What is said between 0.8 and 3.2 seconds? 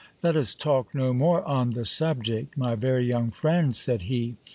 no more on the subject, my very